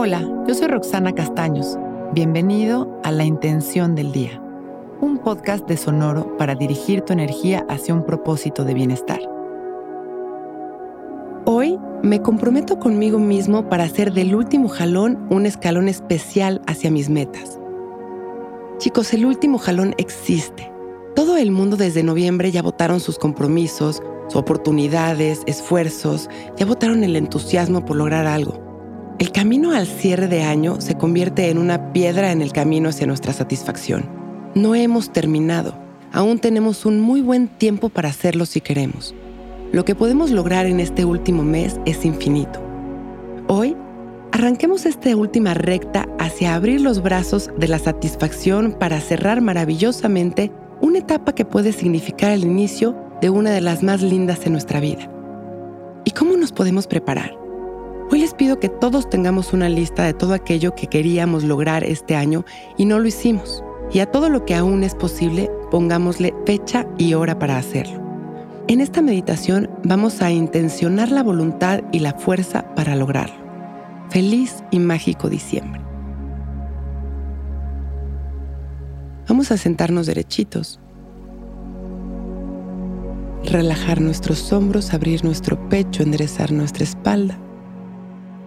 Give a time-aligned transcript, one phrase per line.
[0.00, 1.76] Hola, yo soy Roxana Castaños.
[2.12, 4.40] Bienvenido a La Intención del Día,
[5.00, 9.18] un podcast de Sonoro para dirigir tu energía hacia un propósito de bienestar.
[11.46, 17.10] Hoy me comprometo conmigo mismo para hacer del último jalón un escalón especial hacia mis
[17.10, 17.58] metas.
[18.78, 20.72] Chicos, el último jalón existe.
[21.16, 27.16] Todo el mundo desde noviembre ya votaron sus compromisos, sus oportunidades, esfuerzos, ya votaron el
[27.16, 28.67] entusiasmo por lograr algo.
[29.18, 33.08] El camino al cierre de año se convierte en una piedra en el camino hacia
[33.08, 34.08] nuestra satisfacción.
[34.54, 35.74] No hemos terminado.
[36.12, 39.16] Aún tenemos un muy buen tiempo para hacerlo si queremos.
[39.72, 42.60] Lo que podemos lograr en este último mes es infinito.
[43.48, 43.76] Hoy,
[44.30, 50.98] arranquemos esta última recta hacia abrir los brazos de la satisfacción para cerrar maravillosamente una
[50.98, 55.10] etapa que puede significar el inicio de una de las más lindas en nuestra vida.
[56.04, 57.47] ¿Y cómo nos podemos preparar?
[58.10, 62.16] Hoy les pido que todos tengamos una lista de todo aquello que queríamos lograr este
[62.16, 62.46] año
[62.78, 63.62] y no lo hicimos.
[63.92, 68.02] Y a todo lo que aún es posible, pongámosle fecha y hora para hacerlo.
[68.66, 73.36] En esta meditación vamos a intencionar la voluntad y la fuerza para lograrlo.
[74.08, 75.82] Feliz y mágico diciembre.
[79.28, 80.80] Vamos a sentarnos derechitos.
[83.44, 87.38] Relajar nuestros hombros, abrir nuestro pecho, enderezar nuestra espalda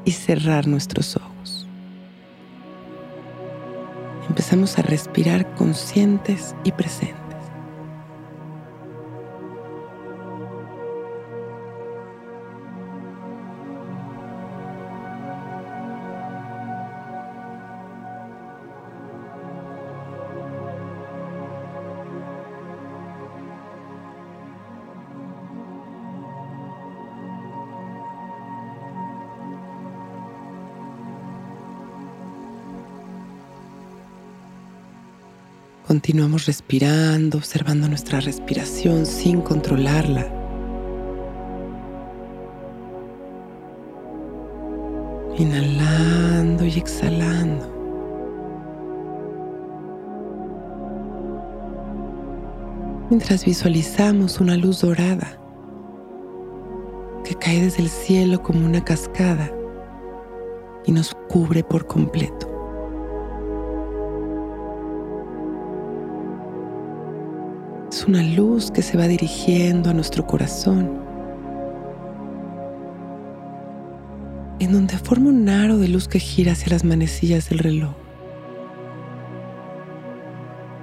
[0.06, 1.68] y cerrar nuestros ojos.
[4.28, 7.21] Empezamos a respirar conscientes y presentes.
[35.92, 40.26] Continuamos respirando, observando nuestra respiración sin controlarla.
[45.38, 47.68] Inhalando y exhalando.
[53.10, 55.38] Mientras visualizamos una luz dorada
[57.26, 59.52] que cae desde el cielo como una cascada
[60.86, 62.51] y nos cubre por completo.
[67.92, 70.98] Es una luz que se va dirigiendo a nuestro corazón,
[74.60, 77.94] en donde forma un aro de luz que gira hacia las manecillas del reloj.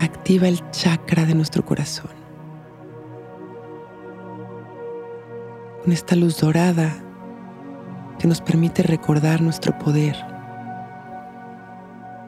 [0.00, 2.10] Activa el chakra de nuestro corazón.
[5.82, 6.94] Con esta luz dorada
[8.18, 10.14] que nos permite recordar nuestro poder,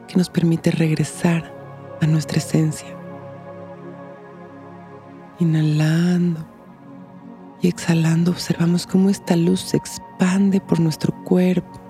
[0.07, 1.53] que nos permite regresar
[2.01, 3.00] a nuestra esencia.
[5.41, 6.45] Inhalando
[7.63, 11.81] y exhalando observamos cómo esta luz se expande por nuestro cuerpo.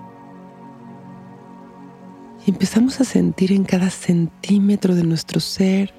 [2.46, 5.94] Y empezamos a sentir en cada centímetro de nuestro ser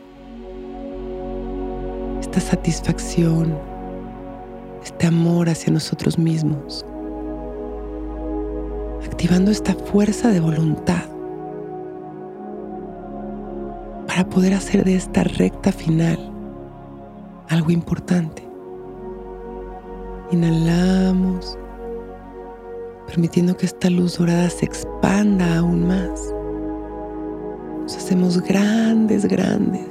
[2.22, 3.58] esta satisfacción,
[4.82, 6.86] este amor hacia nosotros mismos,
[9.04, 11.04] activando esta fuerza de voluntad
[14.06, 16.31] para poder hacer de esta recta final
[17.52, 18.48] algo importante.
[20.30, 21.58] Inhalamos,
[23.06, 26.34] permitiendo que esta luz dorada se expanda aún más.
[27.82, 29.86] Nos hacemos grandes, grandes.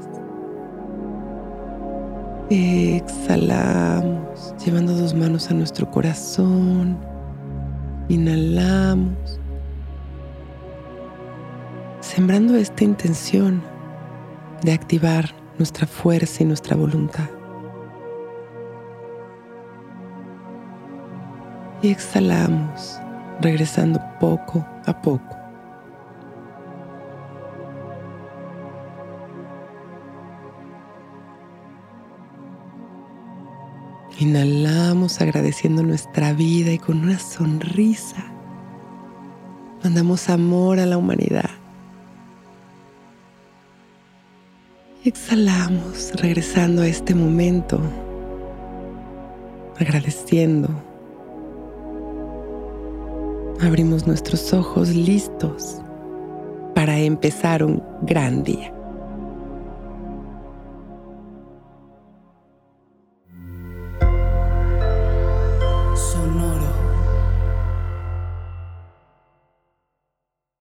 [2.49, 6.97] Exhalamos, llevando dos manos a nuestro corazón.
[8.09, 9.39] Inhalamos,
[11.99, 13.61] sembrando esta intención
[14.63, 15.29] de activar
[15.59, 17.29] nuestra fuerza y nuestra voluntad.
[21.81, 22.99] Y exhalamos,
[23.41, 25.37] regresando poco a poco.
[34.19, 38.23] Inhalamos agradeciendo nuestra vida y con una sonrisa
[39.83, 41.49] mandamos amor a la humanidad.
[45.03, 47.81] Exhalamos regresando a este momento,
[49.79, 50.90] agradeciendo
[53.61, 55.77] abrimos nuestros ojos listos
[56.73, 58.73] para empezar un gran día.